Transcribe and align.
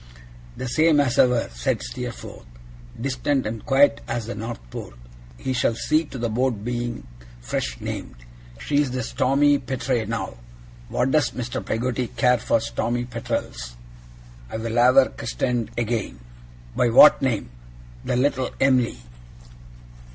'The 0.57 0.67
same 0.67 0.99
as 0.99 1.19
ever,' 1.19 1.47
said 1.53 1.83
Steerforth. 1.83 2.47
'Distant 2.99 3.45
and 3.45 3.63
quiet 3.63 4.01
as 4.07 4.25
the 4.25 4.33
North 4.33 4.59
Pole. 4.71 4.93
He 5.37 5.53
shall 5.53 5.75
see 5.75 6.05
to 6.05 6.17
the 6.17 6.27
boat 6.27 6.63
being 6.65 7.05
fresh 7.39 7.79
named. 7.79 8.15
She's 8.59 8.89
the 8.89 9.03
"Stormy 9.03 9.59
Petrel" 9.59 10.07
now. 10.07 10.37
What 10.89 11.11
does 11.11 11.29
Mr. 11.33 11.63
Peggotty 11.63 12.07
care 12.07 12.39
for 12.39 12.59
Stormy 12.59 13.05
Petrels! 13.05 13.75
I'll 14.51 14.61
have 14.63 14.95
her 14.95 15.09
christened 15.15 15.69
again.' 15.77 16.17
'By 16.75 16.89
what 16.89 17.21
name?' 17.21 17.51
I 17.51 17.51
asked. 17.99 18.05
'The 18.07 18.15
"Little 18.15 18.49
Em'ly". 18.59 18.97